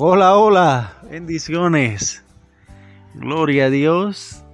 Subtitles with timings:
[0.00, 2.22] Hola, hola, bendiciones.
[3.14, 4.44] Gloria a Dios.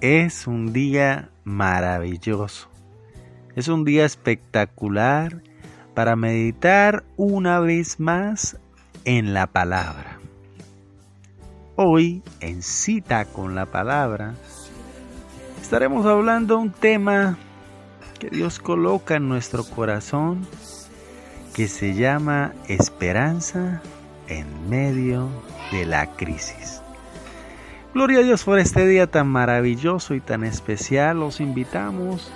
[0.00, 2.68] Es un día maravilloso.
[3.56, 5.42] Es un día espectacular
[5.94, 8.56] para meditar una vez más
[9.04, 10.20] en la palabra.
[11.74, 14.34] Hoy, en cita con la palabra,
[15.60, 17.36] estaremos hablando un tema
[18.20, 20.46] que Dios coloca en nuestro corazón
[21.54, 23.82] que se llama esperanza
[24.28, 25.28] en medio
[25.70, 26.80] de la crisis.
[27.94, 31.20] Gloria a Dios por este día tan maravilloso y tan especial.
[31.20, 32.32] Los invitamos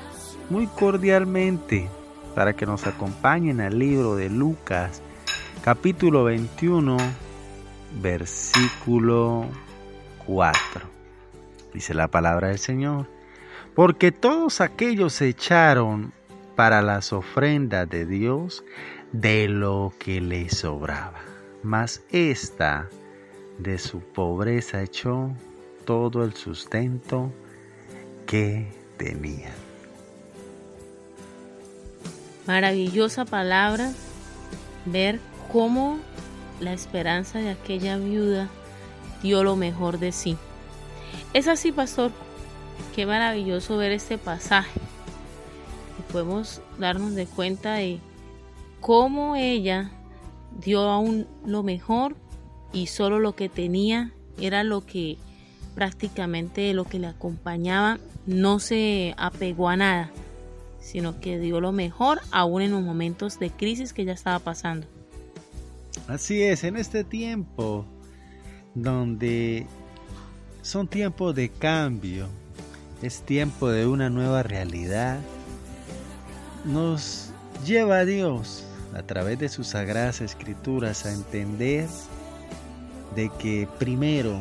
[0.50, 1.88] muy cordialmente
[2.34, 5.00] para que nos acompañen al libro de Lucas,
[5.62, 6.98] capítulo 21,
[8.02, 9.46] versículo
[10.26, 10.82] 4.
[11.72, 13.06] Dice la palabra del Señor.
[13.74, 16.12] Porque todos aquellos se echaron
[16.54, 18.64] para las ofrendas de Dios
[19.12, 21.20] de lo que le sobraba.
[21.62, 22.88] Mas esta
[23.58, 25.30] de su pobreza echó
[25.84, 27.32] todo el sustento
[28.26, 29.52] que tenía.
[32.46, 33.92] Maravillosa palabra
[34.84, 35.20] ver
[35.52, 35.98] cómo
[36.60, 38.48] la esperanza de aquella viuda
[39.22, 40.36] dio lo mejor de sí.
[41.32, 42.12] Es así, pastor.
[42.94, 44.80] Qué maravilloso ver este pasaje.
[45.98, 48.00] Y podemos darnos de cuenta de
[48.86, 49.90] cómo ella
[50.60, 52.14] dio aún lo mejor
[52.72, 55.18] y solo lo que tenía era lo que
[55.74, 60.12] prácticamente lo que le acompañaba no se apegó a nada,
[60.78, 64.86] sino que dio lo mejor aún en los momentos de crisis que ella estaba pasando.
[66.06, 67.84] Así es, en este tiempo
[68.76, 69.66] donde
[70.62, 72.28] son tiempos de cambio,
[73.02, 75.18] es tiempo de una nueva realidad,
[76.64, 77.30] nos
[77.64, 78.62] lleva a Dios
[78.96, 81.86] a través de sus sagradas escrituras a entender
[83.14, 84.38] de que primero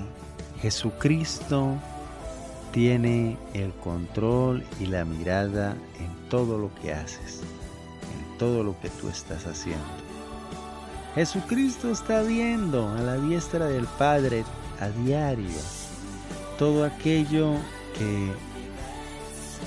[0.61, 1.75] Jesucristo
[2.71, 8.89] tiene el control y la mirada en todo lo que haces, en todo lo que
[8.89, 9.83] tú estás haciendo.
[11.15, 14.45] Jesucristo está viendo a la diestra del Padre
[14.79, 15.59] a diario
[16.57, 17.55] todo aquello
[17.97, 18.31] que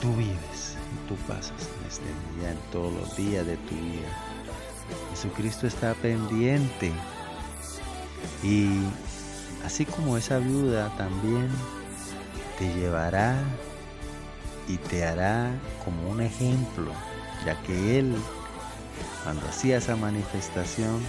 [0.00, 2.05] tú vives y tú pasas en este
[2.38, 4.38] día, en todos los días de tu vida.
[5.10, 6.93] Jesucristo está pendiente
[8.43, 8.69] y
[9.65, 11.49] así como esa viuda también
[12.59, 13.37] te llevará
[14.69, 15.50] y te hará
[15.84, 16.93] como un ejemplo,
[17.44, 18.15] ya que Él,
[19.25, 21.00] cuando hacía esa manifestación,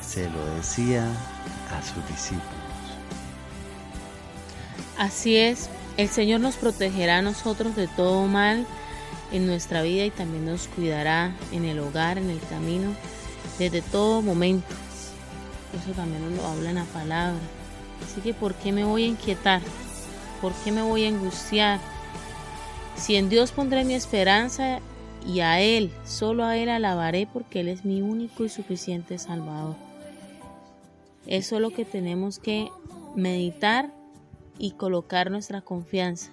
[0.00, 1.04] se lo decía
[1.72, 2.46] a sus discípulos.
[4.98, 8.66] Así es, el Señor nos protegerá a nosotros de todo mal
[9.32, 12.94] en nuestra vida y también nos cuidará en el hogar, en el camino,
[13.58, 14.66] desde todo momento.
[15.80, 17.40] Eso también nos lo habla en la palabra.
[18.04, 19.62] Así que ¿por qué me voy a inquietar?
[20.40, 21.80] ¿Por qué me voy a angustiar?
[22.96, 24.80] Si en Dios pondré mi esperanza
[25.26, 29.76] y a Él, solo a Él alabaré porque Él es mi único y suficiente Salvador.
[31.26, 32.68] Eso es lo que tenemos que
[33.14, 33.92] meditar
[34.58, 36.30] y colocar nuestra confianza.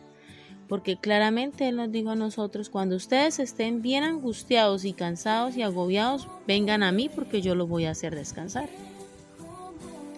[0.70, 5.64] Porque claramente Él nos dijo a nosotros, cuando ustedes estén bien angustiados y cansados y
[5.64, 8.70] agobiados, vengan a mí porque yo los voy a hacer descansar.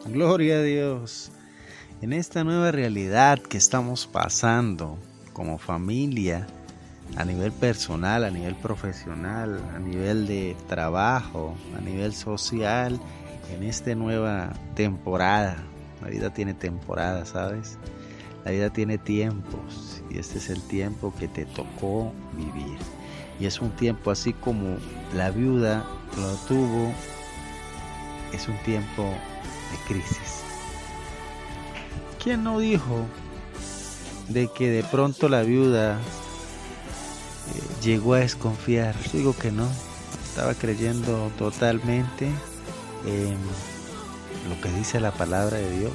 [0.05, 1.31] Gloria a Dios.
[2.01, 4.97] En esta nueva realidad que estamos pasando
[5.31, 6.47] como familia,
[7.15, 12.99] a nivel personal, a nivel profesional, a nivel de trabajo, a nivel social,
[13.53, 15.57] en esta nueva temporada.
[16.01, 17.77] La vida tiene temporada, ¿sabes?
[18.45, 22.77] La vida tiene tiempos y este es el tiempo que te tocó vivir.
[23.39, 24.77] Y es un tiempo así como
[25.15, 25.85] la viuda
[26.17, 26.91] lo tuvo,
[28.33, 30.41] es un tiempo de crisis.
[32.21, 33.05] ¿Quién no dijo
[34.27, 38.95] de que de pronto la viuda eh, llegó a desconfiar?
[39.11, 39.67] Digo que no,
[40.23, 42.27] estaba creyendo totalmente
[43.05, 43.37] en
[44.49, 45.91] lo que dice la palabra de Dios.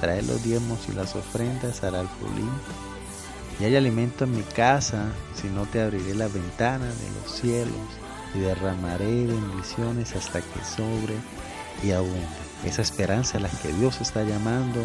[0.00, 2.50] Trae los diezmos y las ofrendas al alfolín.
[3.60, 7.74] Y hay alimento en mi casa, si no te abriré las ventanas de los cielos
[8.34, 11.14] y derramaré bendiciones hasta que sobre
[11.82, 12.26] y abunde.
[12.64, 14.80] Esa esperanza es la que Dios está llamando,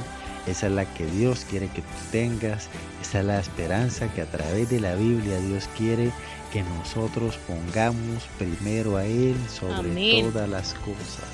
[0.48, 2.68] esa es la que Dios quiere que tú tengas,
[3.02, 6.12] esa es la esperanza que a través de la Biblia Dios quiere
[6.54, 11.26] que nosotros pongamos primero a Él sobre todas las cosas.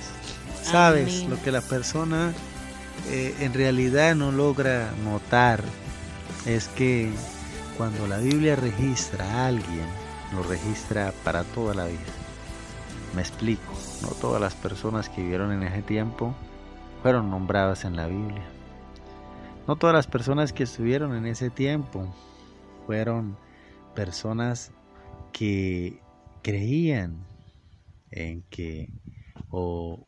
[0.64, 2.34] Sabes, lo que la persona
[3.10, 5.64] eh, en realidad no logra notar
[6.46, 7.10] es que
[7.78, 9.86] cuando la Biblia registra a alguien,
[10.34, 12.00] lo registra para toda la vida.
[13.16, 16.34] Me explico, no todas las personas que vivieron en ese tiempo
[17.02, 18.44] fueron nombradas en la Biblia.
[19.68, 22.08] No todas las personas que estuvieron en ese tiempo
[22.86, 23.38] fueron
[23.96, 24.72] personas
[25.32, 26.02] que
[26.42, 27.26] creían
[28.12, 28.90] en que
[29.50, 30.08] o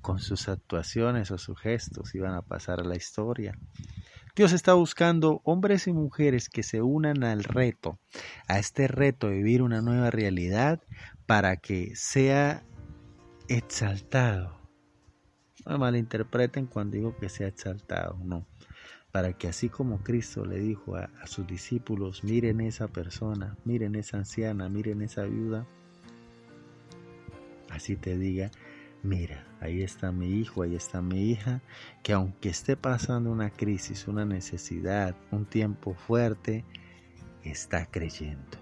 [0.00, 3.58] con sus actuaciones o sus gestos iban a pasar a la historia.
[4.36, 7.98] Dios está buscando hombres y mujeres que se unan al reto,
[8.46, 10.80] a este reto de vivir una nueva realidad
[11.26, 12.62] para que sea
[13.48, 14.58] exaltado.
[15.66, 18.46] No me malinterpreten cuando digo que sea exaltado, no.
[19.12, 23.96] Para que así como Cristo le dijo a, a sus discípulos, miren esa persona, miren
[23.96, 25.66] esa anciana, miren esa viuda,
[27.70, 28.50] así te diga,
[29.02, 31.60] mira, ahí está mi hijo, ahí está mi hija,
[32.02, 36.64] que aunque esté pasando una crisis, una necesidad, un tiempo fuerte,
[37.44, 38.58] está creyendo.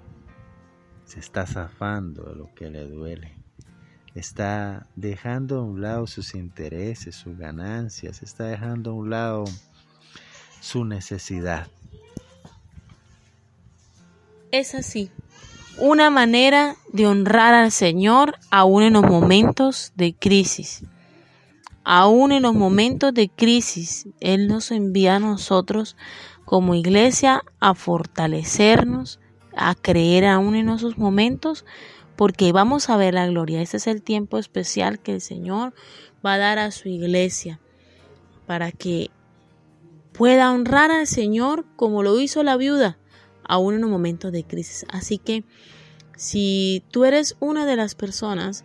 [1.04, 3.32] Se está zafando de lo que le duele.
[4.14, 9.44] Está dejando a un lado sus intereses, sus ganancias, está dejando a un lado
[10.60, 11.68] su necesidad.
[14.50, 15.10] Es así
[15.80, 20.82] una manera de honrar al Señor aún en los momentos de crisis.
[21.84, 25.96] Aún en los momentos de crisis, Él nos envía a nosotros
[26.44, 29.20] como iglesia a fortalecernos,
[29.56, 31.64] a creer aún en esos momentos,
[32.16, 33.62] porque vamos a ver la gloria.
[33.62, 35.74] Este es el tiempo especial que el Señor
[36.26, 37.60] va a dar a su iglesia
[38.46, 39.10] para que
[40.12, 42.97] pueda honrar al Señor como lo hizo la viuda
[43.48, 44.86] aún en un momento de crisis.
[44.88, 45.44] Así que
[46.16, 48.64] si tú eres una de las personas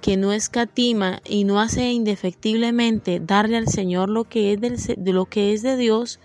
[0.00, 5.26] que no escatima y no hace indefectiblemente darle al Señor lo que es de lo
[5.26, 6.20] que es de Dios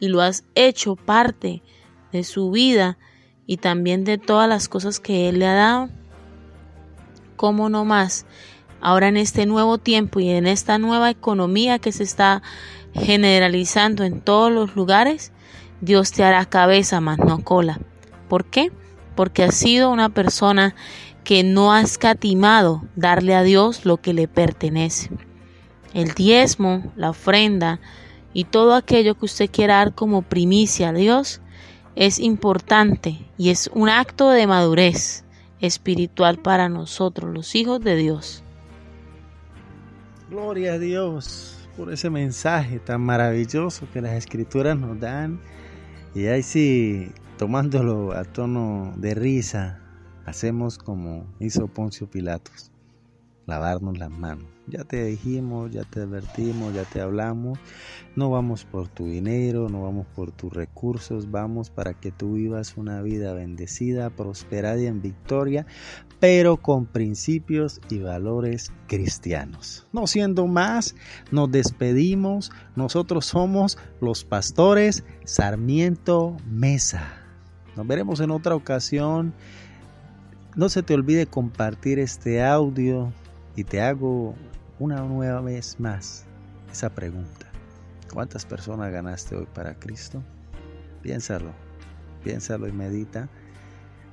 [0.00, 1.62] y lo has hecho parte
[2.12, 2.98] de su vida
[3.46, 5.88] y también de todas las cosas que Él le ha dado,
[7.36, 8.26] ¿cómo no más?
[8.80, 12.42] Ahora en este nuevo tiempo y en esta nueva economía que se está
[12.94, 15.32] generalizando en todos los lugares,
[15.80, 17.80] Dios te hará cabeza más no cola.
[18.28, 18.70] ¿Por qué?
[19.16, 20.74] Porque has sido una persona
[21.24, 25.10] que no ha escatimado darle a Dios lo que le pertenece.
[25.92, 27.80] El diezmo, la ofrenda
[28.32, 31.40] y todo aquello que usted quiera dar como primicia a Dios
[31.96, 35.24] es importante y es un acto de madurez
[35.60, 38.42] espiritual para nosotros, los hijos de Dios.
[40.30, 45.40] Gloria a Dios por ese mensaje tan maravilloso que las escrituras nos dan
[46.14, 49.80] y ahí sí, tomándolo a tono de risa,
[50.26, 52.72] hacemos como hizo Poncio Pilatos,
[53.50, 54.46] lavarnos las manos.
[54.66, 57.58] Ya te dijimos, ya te advertimos, ya te hablamos,
[58.14, 62.76] no vamos por tu dinero, no vamos por tus recursos, vamos para que tú vivas
[62.76, 65.66] una vida bendecida, prosperada y en victoria,
[66.20, 69.88] pero con principios y valores cristianos.
[69.92, 70.94] No siendo más,
[71.32, 72.52] nos despedimos.
[72.76, 77.14] Nosotros somos los pastores Sarmiento Mesa.
[77.76, 79.34] Nos veremos en otra ocasión.
[80.54, 83.12] No se te olvide compartir este audio
[83.56, 84.34] y te hago
[84.78, 86.24] una nueva vez más
[86.70, 87.46] esa pregunta.
[88.12, 90.22] ¿Cuántas personas ganaste hoy para Cristo?
[91.02, 91.52] Piénsalo,
[92.24, 93.28] piénsalo y medita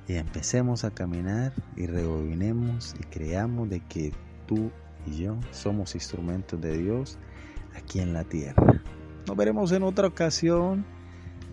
[0.06, 4.12] y empecemos a caminar y rebobinemos y creamos de que
[4.46, 4.70] tú
[5.06, 7.18] y yo somos instrumentos de Dios
[7.76, 8.82] aquí en la tierra.
[9.26, 10.86] Nos veremos en otra ocasión.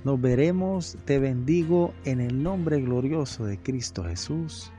[0.05, 0.97] Nos veremos.
[1.05, 4.71] Te bendigo en el nombre glorioso de Cristo Jesús.